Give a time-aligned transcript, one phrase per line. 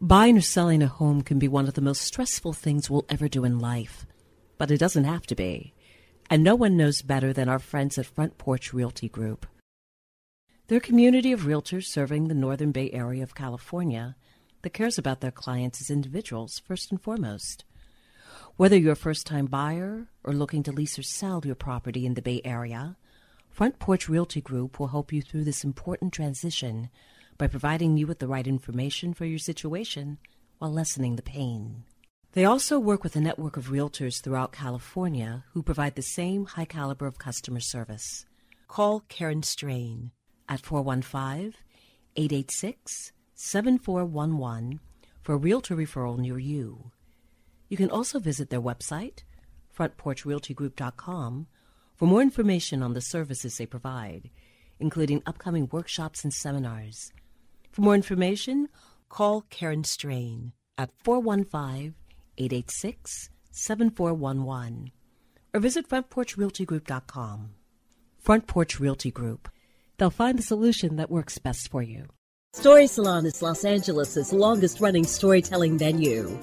[0.00, 3.28] Buying or selling a home can be one of the most stressful things we'll ever
[3.28, 4.04] do in life,
[4.58, 5.72] but it doesn't have to be.
[6.28, 9.46] And no one knows better than our friends at Front Porch Realty Group.
[10.66, 14.16] They're community of realtors serving the Northern Bay Area of California
[14.60, 17.64] that cares about their clients as individuals first and foremost.
[18.56, 22.12] Whether you're a first time buyer or looking to lease or sell your property in
[22.12, 22.98] the Bay Area,
[23.48, 26.90] Front Porch Realty Group will help you through this important transition
[27.38, 30.18] by providing you with the right information for your situation
[30.58, 31.84] while lessening the pain.
[32.32, 36.64] They also work with a network of realtors throughout California who provide the same high
[36.66, 38.26] caliber of customer service.
[38.68, 40.10] Call Karen Strain
[40.48, 41.54] at 415
[42.16, 44.80] 886 7411
[45.22, 46.90] for a realtor referral near you.
[47.68, 49.24] You can also visit their website,
[49.76, 51.46] frontporchrealtygroup.com,
[51.96, 54.30] for more information on the services they provide,
[54.78, 57.12] including upcoming workshops and seminars.
[57.76, 58.70] For more information,
[59.10, 61.92] call Karen Strain at 415
[62.38, 64.92] 886 7411
[65.52, 67.50] or visit frontporchrealtygroup.com.
[68.18, 69.50] Front Porch Realty Group.
[69.98, 72.06] They'll find the solution that works best for you.
[72.54, 76.34] Story Salon is Los Angeles' longest running storytelling venue.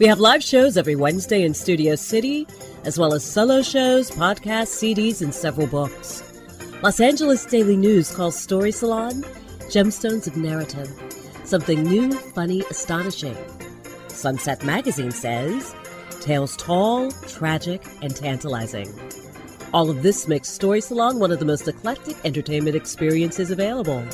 [0.00, 2.44] We have live shows every Wednesday in Studio City,
[2.82, 6.24] as well as solo shows, podcasts, CDs, and several books.
[6.82, 9.24] Los Angeles Daily News calls Story Salon
[9.72, 10.92] Gemstones of Narrative.
[11.44, 13.38] Something new, funny, astonishing.
[14.08, 15.74] Sunset Magazine says
[16.20, 18.86] tales tall, tragic, and tantalizing.
[19.72, 24.04] All of this makes Story Salon one of the most eclectic entertainment experiences available.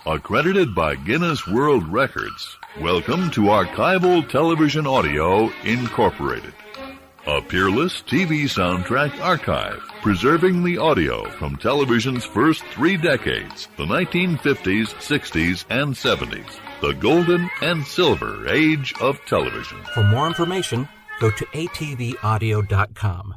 [0.07, 6.55] Accredited by Guinness World Records, welcome to Archival Television Audio Incorporated.
[7.27, 14.95] A peerless TV soundtrack archive, preserving the audio from television's first three decades, the 1950s,
[14.95, 19.83] 60s, and 70s, the golden and silver age of television.
[19.93, 23.35] For more information, go to atvaudio.com.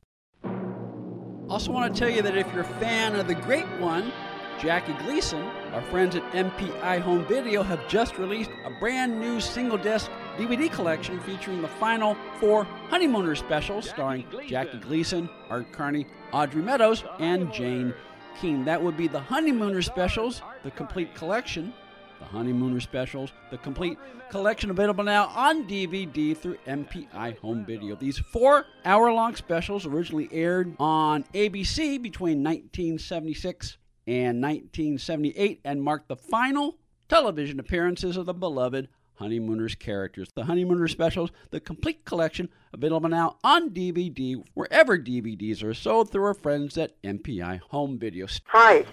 [1.50, 4.14] Also, want to tell you that if you're a fan of the great one,
[4.60, 9.78] Jackie Gleason, our friends at MPI Home Video have just released a brand new single
[9.78, 16.62] disc DVD collection featuring the final four Honeymooner specials starring Jackie Gleason, Art Carney, Audrey
[16.62, 17.94] Meadows, and Jane
[18.42, 18.66] Kean.
[18.66, 21.74] That would be the Honeymooner specials, the complete collection.
[22.20, 23.98] The Honeymooner specials, the complete
[24.30, 27.96] collection available now on DVD through MPI Home Video.
[27.96, 33.78] These four hour long specials originally aired on ABC between 1976
[34.10, 40.30] and 1978 and marked the final television appearances of the beloved Honeymooners characters.
[40.34, 46.24] The Honeymooners specials, the complete collection, available now on DVD wherever DVDs are sold through
[46.24, 48.26] our friends at MPI Home Video.
[48.48, 48.84] Hi,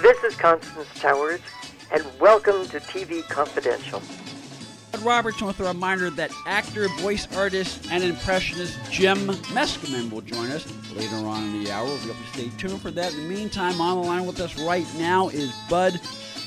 [0.00, 1.40] this is Constance Towers,
[1.90, 4.00] and welcome to TV Confidential.
[5.00, 9.18] Roberts with a reminder that actor, voice artist, and impressionist Jim
[9.54, 11.86] Meskimen will join us later on in the hour.
[11.86, 13.12] Be able to stay tuned for that.
[13.14, 16.00] In the meantime, on the line with us right now is Bud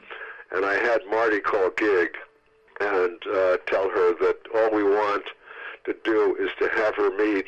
[0.53, 2.11] And I had Marty call Gig
[2.81, 5.25] and uh, tell her that all we want
[5.85, 7.47] to do is to have her meet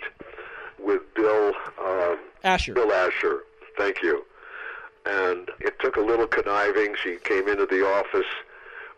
[0.78, 2.74] with Bill um, Asher.
[2.74, 3.42] Bill Asher
[3.76, 4.24] Thank you.
[5.04, 6.96] And it took a little conniving.
[7.02, 8.26] She came into the office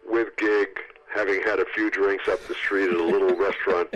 [0.09, 0.69] with Gig,
[1.12, 3.91] having had a few drinks up the street at a little restaurant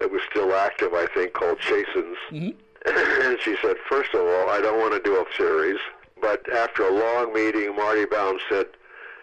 [0.00, 2.16] that was still active, I think, called Chasen's.
[2.30, 2.58] Mm-hmm.
[2.84, 5.78] And she said, first of all, I don't want to do a series.
[6.20, 8.66] But after a long meeting, Marty Baum said,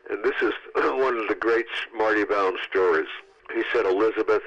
[0.10, 3.08] and this is one of the great Marty Baum stories.
[3.54, 4.42] He said, Elizabeth,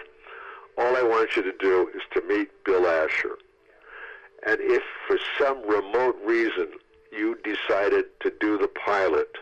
[0.78, 3.36] all I want you to do is to meet Bill Asher.
[4.46, 6.68] And if for some remote reason
[7.12, 9.36] you decided to do the pilot,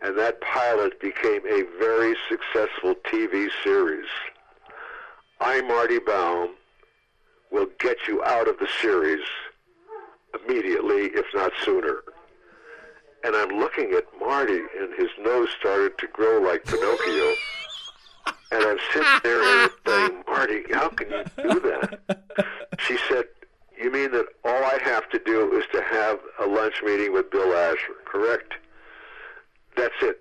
[0.00, 4.06] and that pilot became a very successful TV series,
[5.40, 6.54] I, Marty Baum,
[7.50, 9.24] will get you out of the series
[10.34, 12.02] immediately, if not sooner.
[13.24, 17.32] And I'm looking at Marty, and his nose started to grow like Pinocchio.
[18.52, 22.00] and I'm sitting there and saying, Marty, how can you do that?
[22.78, 23.24] She said,
[23.80, 27.30] you mean that all I have to do is to have a lunch meeting with
[27.30, 28.54] Bill Asher, correct?
[29.76, 30.20] That's it.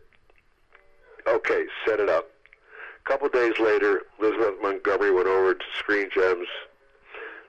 [1.27, 2.30] Okay, set it up.
[3.06, 6.47] A couple days later, Elizabeth Montgomery went over to Screen Gems.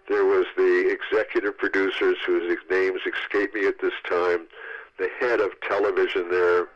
[0.09, 4.47] There was the executive producers whose names escape me at this time,
[4.99, 6.69] the head of television there,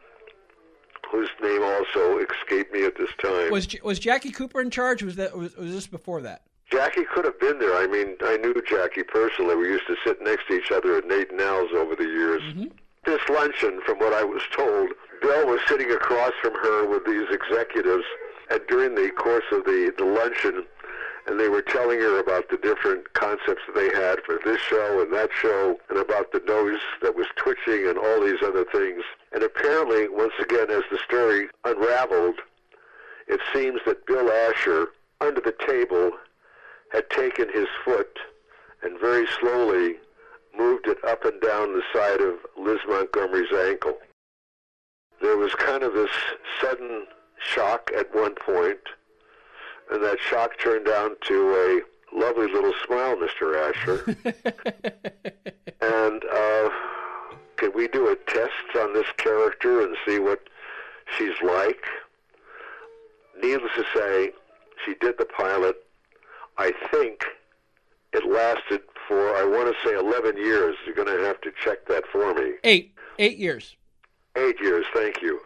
[1.10, 3.50] whose name also escaped me at this time.
[3.50, 5.02] Was was Jackie Cooper in charge?
[5.02, 6.42] Was that was, was this before that?
[6.70, 7.74] Jackie could have been there.
[7.76, 9.56] I mean, I knew Jackie personally.
[9.56, 12.42] We used to sit next to each other at Nate 'n Al's over the years.
[12.42, 12.64] Mm-hmm.
[13.04, 14.90] This luncheon, from what I was told,
[15.20, 18.04] Bill was sitting across from her with these executives,
[18.50, 20.64] and during the course of the, the luncheon,
[21.26, 25.00] and they were telling her about the different concepts that they had for this show
[25.00, 29.02] and that show, and about the nose that was twitching and all these other things.
[29.32, 32.40] And apparently, once again, as the story unraveled,
[33.28, 34.88] it seems that Bill Asher,
[35.20, 36.10] under the table,
[36.90, 38.18] had taken his foot
[38.82, 39.96] and very slowly
[40.56, 43.96] moved it up and down the side of Liz Montgomery's ankle.
[45.20, 46.10] There was kind of this
[46.60, 47.06] sudden
[47.38, 48.80] shock at one point,
[49.92, 51.82] and that shock turned down to
[52.14, 53.56] a lovely little smile, Mr.
[53.70, 54.04] Asher.
[55.80, 56.70] and uh,
[57.56, 60.48] can we do a test on this character and see what
[61.16, 61.84] she's like?
[63.42, 64.30] Needless to say,
[64.84, 65.76] she did the pilot
[66.58, 67.24] I think
[68.12, 70.76] it lasted for, I want to say 11 years.
[70.84, 72.52] You're going to have to check that for me.
[72.64, 72.94] Eight.
[73.18, 73.76] Eight years.
[74.36, 75.40] Eight years, thank you.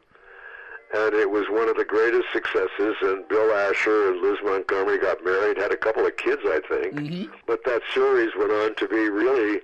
[0.97, 5.23] And it was one of the greatest successes, and Bill Asher and Liz Montgomery got
[5.23, 6.95] married, had a couple of kids, I think.
[6.95, 7.33] Mm-hmm.
[7.47, 9.61] But that series went on to be really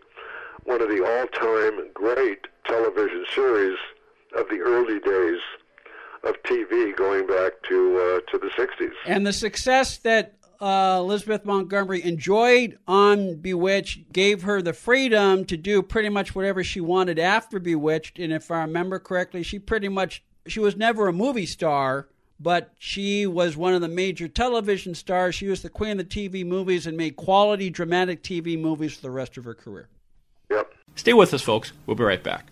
[0.64, 3.78] one of the all-time great television series
[4.36, 5.40] of the early days
[6.22, 8.92] of TV, going back to uh, to the '60s.
[9.06, 15.56] And the success that uh, Elizabeth Montgomery enjoyed on Bewitched, gave her the freedom to
[15.56, 18.20] do pretty much whatever she wanted after Bewitched.
[18.20, 22.08] And if I remember correctly, she pretty much she was never a movie star,
[22.40, 25.34] but she was one of the major television stars.
[25.34, 29.02] She was the queen of the TV movies and made quality dramatic TV movies for
[29.02, 29.88] the rest of her career.
[30.50, 30.72] Yep.
[30.96, 31.72] Stay with us, folks.
[31.86, 32.51] We'll be right back.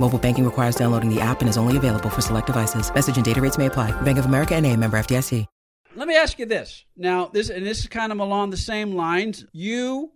[0.00, 2.92] Mobile banking requires downloading the app and is only available for select devices.
[2.94, 3.90] Message and data rates may apply.
[4.02, 5.46] Bank of America and a member FDIC.
[5.96, 6.84] Let me ask you this.
[6.96, 9.44] Now, this and this is kind of along the same lines.
[9.52, 10.12] You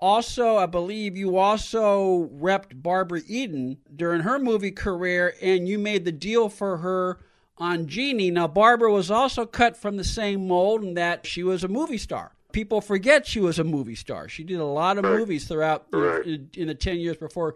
[0.00, 6.04] also, I believe you also repped Barbara Eden during her movie career, and you made
[6.04, 7.20] the deal for her
[7.58, 8.32] on Jeannie.
[8.32, 11.98] Now, Barbara was also cut from the same mold in that she was a movie
[11.98, 12.32] star.
[12.50, 14.28] People forget she was a movie star.
[14.28, 17.54] She did a lot of movies throughout in, in the 10 years before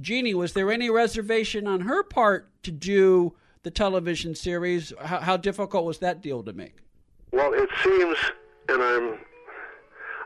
[0.00, 0.34] Jeannie.
[0.34, 4.92] Was there any reservation on her part to do the television series?
[5.00, 6.76] How, how difficult was that deal to make?
[7.32, 8.16] Well, it seems,
[8.68, 9.18] and I'm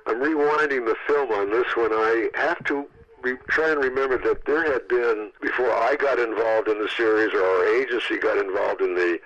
[0.07, 1.93] I'm rewinding the film on this one.
[1.93, 2.87] I have to
[3.23, 7.35] re- try and remember that there had been before I got involved in the series,
[7.35, 9.19] or our agency got involved in the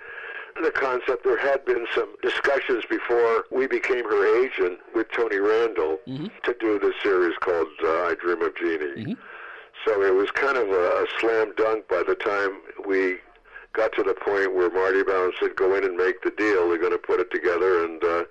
[0.61, 1.23] the concept.
[1.23, 5.97] There had been some discussions before we became her agent with Tony Randall
[6.43, 9.15] to do the series called uh, I Dream of Jeannie.
[9.85, 13.17] So it was kind of a, a slam dunk by the time we
[13.73, 16.67] got to the point where Marty Brown said, "Go in and make the deal.
[16.67, 18.23] We're going to put it together and uh,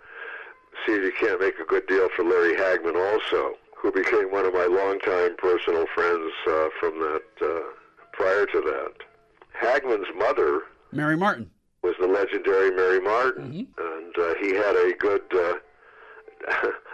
[0.87, 4.45] see if you can't make a good deal for Larry Hagman, also, who became one
[4.47, 7.23] of my longtime personal friends uh, from that.
[7.42, 7.61] Uh,
[8.12, 8.92] prior to that,
[9.59, 11.50] Hagman's mother Mary Martin.
[11.83, 15.54] was the legendary Mary Martin, and uh, he had a good uh,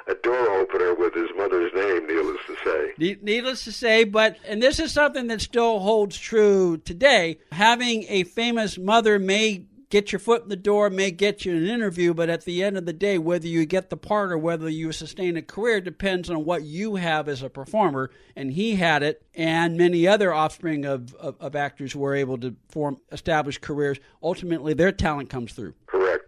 [0.09, 3.17] a door opener with his mother's name, needless to say.
[3.23, 8.25] Needless to say, but, and this is something that still holds true today, having a
[8.25, 12.29] famous mother may get your foot in the door, may get you an interview, but
[12.29, 15.37] at the end of the day, whether you get the part or whether you sustain
[15.37, 18.11] a career depends on what you have as a performer.
[18.35, 22.57] And he had it, and many other offspring of, of, of actors were able to
[22.69, 23.99] form established careers.
[24.23, 25.75] Ultimately, their talent comes through.
[25.87, 26.26] Correct.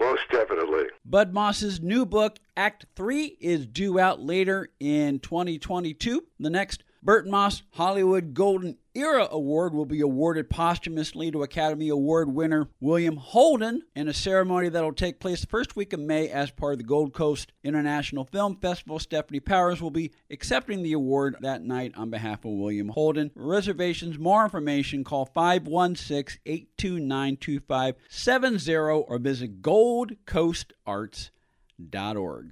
[0.00, 0.84] Most definitely.
[1.04, 6.24] Bud Moss's new book, Act 3, is due out later in 2022.
[6.40, 12.34] The next Burt Moss Hollywood Golden Era Award will be awarded posthumously to Academy Award
[12.34, 16.28] winner William Holden in a ceremony that will take place the first week of May
[16.28, 18.98] as part of the Gold Coast International Film Festival.
[18.98, 23.30] Stefanie Powers will be accepting the award that night on behalf of William Holden.
[23.36, 32.50] Reservations, more information, call 516 829 2570 or visit goldcoastarts.org.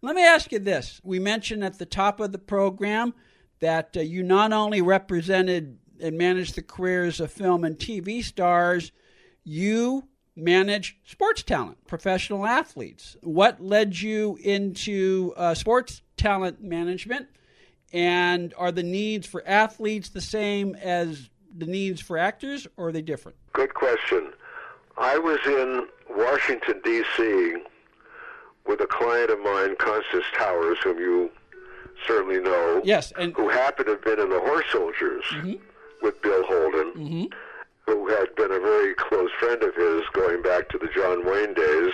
[0.00, 1.00] Let me ask you this.
[1.02, 3.14] We mentioned at the top of the program
[3.60, 8.92] that uh, you not only represented and managed the careers of film and TV stars,
[9.44, 13.16] you manage sports talent, professional athletes.
[13.22, 17.28] What led you into uh, sports talent management?
[17.92, 22.92] And are the needs for athletes the same as the needs for actors, or are
[22.92, 23.36] they different?
[23.54, 24.32] Good question.
[24.98, 27.56] I was in Washington, D.C.
[28.66, 31.30] with a client of mine, Constance Towers, whom you
[32.06, 32.80] certainly know.
[32.84, 35.24] Yes, and who happened to have been in the Horse Soldiers
[36.02, 37.28] with Bill Holden,
[37.86, 41.54] who had been a very close friend of his going back to the John Wayne
[41.54, 41.92] days.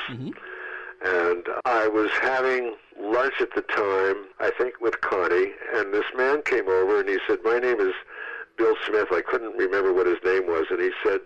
[1.04, 6.42] And I was having lunch at the time, I think with Connie, and this man
[6.42, 7.92] came over and he said, My name is
[8.56, 9.08] Bill Smith.
[9.10, 10.66] I couldn't remember what his name was.
[10.70, 11.20] And he said,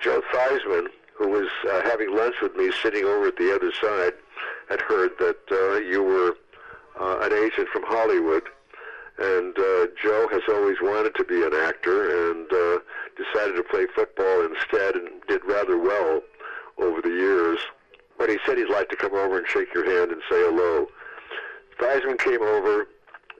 [0.00, 4.12] Joe Theismann, who was uh, having lunch with me sitting over at the other side,
[4.68, 6.36] had heard that uh, you were
[7.00, 8.44] uh, an agent from Hollywood.
[9.18, 12.78] And uh, Joe has always wanted to be an actor and uh,
[13.16, 16.22] decided to play football instead and did rather well
[16.78, 17.58] over the years.
[18.18, 20.88] But he said he'd like to come over and shake your hand and say hello.
[21.78, 22.86] Theismann came over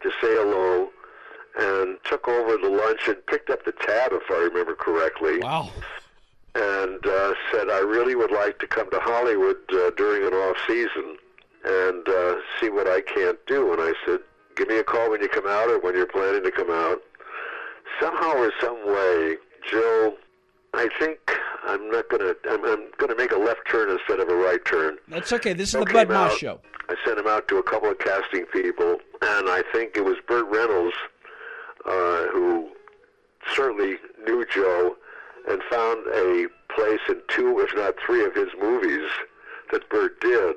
[0.03, 0.91] to say hello
[1.59, 5.71] and took over the lunch and picked up the tab, if I remember correctly wow.
[6.55, 10.57] and uh, said, I really would like to come to Hollywood uh, during an off
[10.67, 11.17] season
[11.65, 13.73] and uh, see what I can't do.
[13.73, 14.21] And I said,
[14.57, 16.99] give me a call when you come out or when you're planning to come out.
[18.01, 19.37] Somehow or some way,
[19.71, 20.17] Joe,
[20.75, 21.19] I think
[21.65, 22.35] I'm not gonna.
[22.49, 24.97] I'm, I'm gonna make a left turn instead of a right turn.
[25.09, 25.53] That's okay.
[25.53, 26.61] This is Joe the Bud Moss show.
[26.89, 30.17] I sent him out to a couple of casting people, and I think it was
[30.27, 30.97] Burt Reynolds
[31.85, 32.71] uh, who
[33.55, 34.97] certainly knew Joe
[35.49, 39.09] and found a place in two, if not three, of his movies
[39.71, 40.57] that Burt did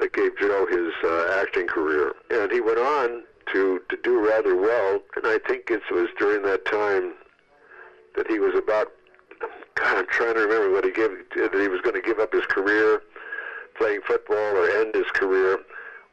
[0.00, 2.12] that gave Joe his uh, acting career.
[2.30, 3.22] And he went on
[3.52, 7.14] to, to do rather well, and I think it was during that time
[8.16, 8.92] that he was about,
[9.74, 12.32] God, I'm trying to remember what he gave, that he was going to give up
[12.32, 13.02] his career
[13.76, 15.58] playing football or end his career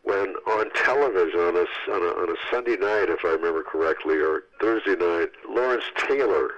[0.03, 4.15] when on television on a, on a, on a Sunday night, if I remember correctly,
[4.15, 6.51] or Thursday night, Lawrence Taylor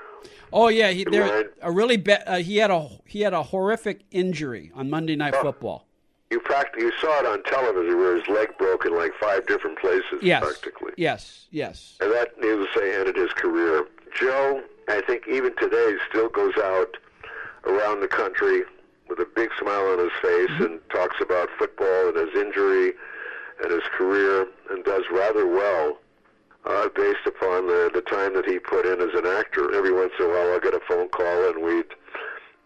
[0.51, 4.01] Oh yeah, he there a really ba- uh, he had a he had a horrific
[4.11, 5.17] injury on Monday Oh.
[5.17, 5.87] Night Football.
[6.33, 9.77] You pract- you saw it on television where his leg broke in like five different
[9.77, 10.43] places Yes.
[10.43, 10.91] practically.
[10.97, 11.45] Yes.
[11.51, 11.95] Yes.
[12.01, 13.85] And that, needless to say, ended his career.
[14.19, 16.97] Joe, I think even today, still goes out
[17.65, 18.63] around the country
[19.07, 20.63] with a big smile on his face Mm-hmm.
[20.63, 22.93] and talks about football and his injury
[23.61, 25.99] and his career and does rather well
[26.65, 29.71] uh, based upon the, the time that he put in as an actor.
[29.75, 31.85] Every once in a while, I'll get a phone call and we'd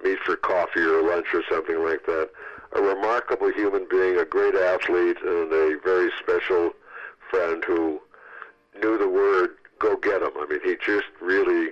[0.05, 2.29] meet for coffee or lunch or something like that.
[2.75, 6.71] A remarkable human being, a great athlete, and a very special
[7.29, 8.01] friend who
[8.81, 11.71] knew the word "go get him." I mean, he just really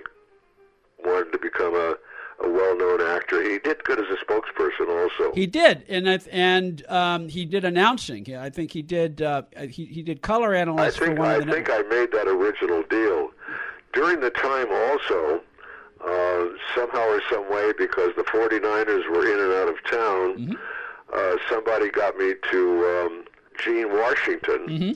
[1.04, 1.96] wanted to become a,
[2.42, 3.42] a well-known actor.
[3.42, 5.32] He did good as a spokesperson, also.
[5.34, 8.34] He did, and I, and um, he did announcing.
[8.34, 9.20] I think he did.
[9.22, 11.52] Uh, he he did color I analyst for think one I of the.
[11.52, 13.30] think I made that original deal.
[13.92, 15.40] During the time, also,
[16.04, 20.54] uh, somehow or some way, because the 49ers were in and out of town, Mm-hmm.
[21.12, 23.24] Uh, somebody got me to um,
[23.62, 24.92] Gene Washington, Mm-hmm.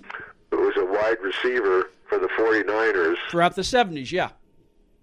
[0.56, 3.16] who was a wide receiver for the 49ers.
[3.30, 4.10] throughout the seventies.
[4.12, 4.30] Yeah.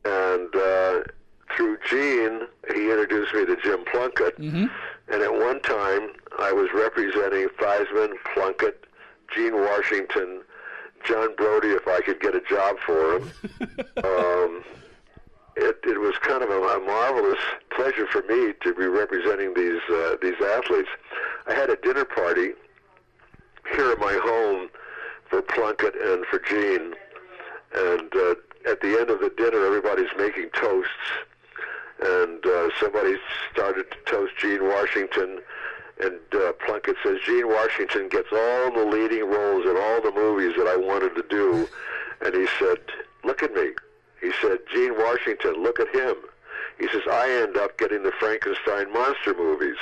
[0.06, 1.02] and uh,
[1.56, 2.42] through Gene,
[2.74, 4.38] he introduced me to Jim Plunkett.
[4.40, 4.66] Mm-hmm.
[5.14, 6.10] And at one time,
[6.40, 8.86] I was representing Theismann, Plunkett,
[9.34, 10.42] Gene Washington,
[11.06, 13.32] John Brodie, if I could get a job for him.
[14.04, 14.64] um,
[15.58, 17.40] it, it was kind of a, a marvelous
[17.72, 20.90] pleasure for me to be representing these uh, these athletes.
[21.48, 22.52] I had a dinner party
[23.74, 24.70] here at my home
[25.30, 26.94] for Plunkett and for Gene,
[27.74, 28.36] and uh,
[28.70, 30.92] at the end of the dinner, everybody's making toasts,
[32.02, 33.16] and uh, somebody
[33.52, 35.40] started to toast Gene Washington,
[36.00, 40.56] and uh, Plunkett says Gene Washington gets all the leading roles in all the movies
[40.56, 41.68] that I wanted to do,
[42.24, 42.80] and he said,
[43.24, 43.72] "Look at me."
[44.22, 46.16] He said, "Gene Washington, look at him."
[46.80, 49.78] He says, "I end up getting the Frankenstein monster movies."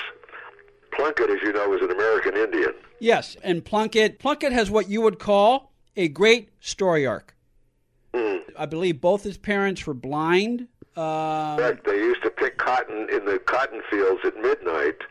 [0.91, 2.73] Plunkett, as you know, is an American Indian.
[2.99, 7.35] Yes, and Plunkett Plunkett has what you would call a great story arc.
[8.13, 8.37] Hmm.
[8.57, 10.67] I believe both his parents were blind.
[10.95, 11.83] Uh, Right.
[11.83, 15.01] They used to pick cotton in the cotton fields at midnight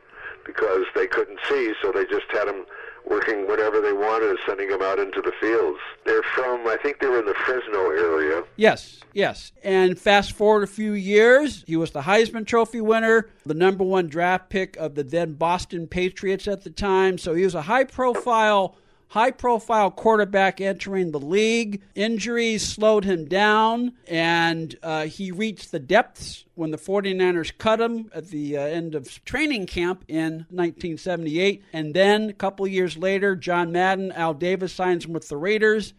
[0.46, 2.64] because they couldn't see, so they just had them
[3.06, 5.78] working whatever they wanted sending them out into the fields.
[6.04, 8.44] They're from, I think they were in the Fresno area.
[8.56, 9.52] Yes, yes.
[9.62, 14.08] And fast forward a few years, he was the Heisman Trophy winner, the number one
[14.08, 17.18] draft pick of the then Boston Patriots at the time.
[17.18, 18.76] So he was a high profile.
[19.08, 21.82] High profile quarterback entering the league.
[21.94, 28.10] Injuries slowed him down, and uh, he reached the depths when the 49ers cut him
[28.12, 31.62] at the uh, end of training camp in 1978.
[31.72, 35.94] And then a couple years later, John Madden, Al Davis signs him with the Raiders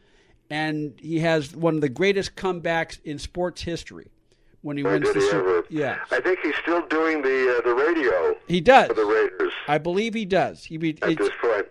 [0.49, 4.11] and he has one of the greatest comebacks in sports history
[4.61, 5.57] when he Or wins the he Super.
[5.57, 5.63] ever?
[5.71, 8.87] Yeah, I think he's still doing the uh, the radio he does.
[8.87, 10.63] for the Raiders I believe he does.
[10.63, 11.65] He be, at this point.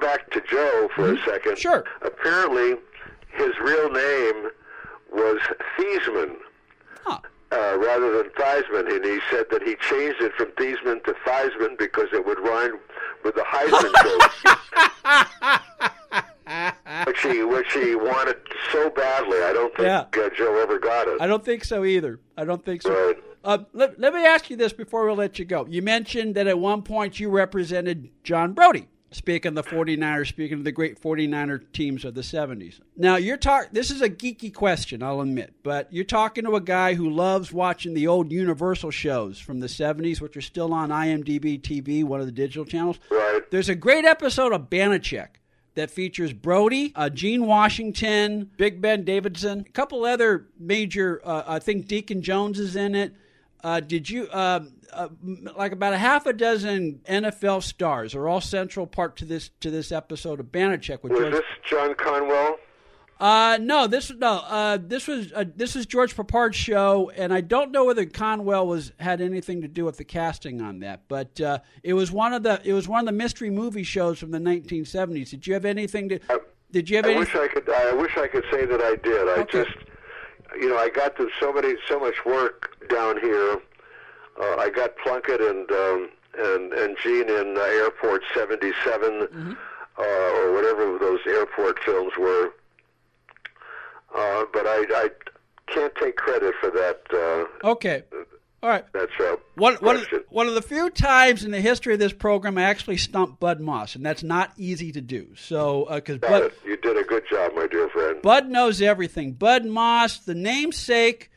[0.00, 1.52] Back to Joe for a second.
[1.52, 1.60] Mm-hmm.
[1.60, 1.84] Sure.
[2.02, 2.76] Apparently,
[3.32, 4.48] his real name
[5.12, 5.38] was
[5.78, 6.36] Thiesman.
[7.04, 7.18] Huh.
[7.52, 11.76] uh, rather than Theismann, and he said that he changed it from Thiesman to Theismann
[11.78, 12.78] because it would rhyme
[13.24, 13.92] with the Heisman
[15.64, 18.36] Trophy, which he which he wanted
[18.72, 19.38] so badly.
[19.42, 20.22] I don't think Yeah.
[20.22, 21.20] uh, Joe ever got it.
[21.20, 22.18] I don't think so either.
[22.36, 22.90] I don't think so.
[23.08, 23.16] Right.
[23.42, 25.66] Uh, let, let me ask you this before we let you go.
[25.66, 28.88] You mentioned that at one point you represented John Brodie.
[29.12, 32.80] Speaking of the 49ers, speaking of the great 49er teams of the 70s.
[32.96, 36.60] Now, you're talk this is a geeky question, I'll admit, but you're talking to a
[36.60, 40.90] guy who loves watching the old Universal shows from the 70s, which are still on
[40.90, 43.00] IMDb TV, one of the digital channels.
[43.10, 43.42] Right.
[43.50, 45.28] There's a great episode of Banacek
[45.74, 51.20] that features Brodie, uh, Gene Washington, Big Ben Davidson, a couple other major.
[51.24, 53.14] Uh, I think Deacon Jones is in it.
[53.62, 54.60] Uh, did you uh,
[54.92, 55.08] uh,
[55.56, 59.70] like about a half a dozen NFL stars are all central part to this to
[59.70, 61.32] this episode of Banacek with Was George?
[61.32, 62.56] this John Conwell?
[63.18, 64.40] Uh, no, this no.
[64.48, 68.66] Uh, this was uh, this is George Peppard's show, and I don't know whether Conwell
[68.66, 72.32] was had anything to do with the casting on that, but uh, it was one
[72.32, 75.28] of the it was one of the mystery movie shows from the 1970s.
[75.30, 76.18] Did you have anything to?
[76.72, 77.18] did you have I any?
[77.18, 77.68] wish I could.
[77.68, 79.28] I wish I could say that I did.
[79.28, 79.76] I just,
[80.58, 83.56] you know, I got to so many, so much work down here.
[84.40, 89.52] Uh, I got Plunkett and um, and and Gene in uh, Airport '77, Mm-hmm.
[89.98, 92.52] uh, or whatever those airport films were.
[94.14, 95.08] Uh, but I, I
[95.66, 97.00] can't take credit for that.
[97.12, 98.02] Uh, Okay,
[98.62, 98.84] all right.
[98.92, 102.12] that's uh, One, one, of, one of the few times in the history of this
[102.12, 105.28] program I actually stumped Bud Moss, and that's not easy to do.
[105.36, 106.58] So, because Got Bud, it.
[106.64, 108.20] You did a good job, my dear friend.
[108.22, 109.32] Bud knows everything.
[109.32, 111.30] Bud Moss, the namesake